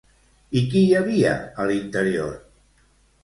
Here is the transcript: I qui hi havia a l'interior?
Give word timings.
I 0.59 0.61
qui 0.69 0.79
hi 0.85 0.95
havia 0.99 1.33
a 1.63 1.67
l'interior? 1.71 2.31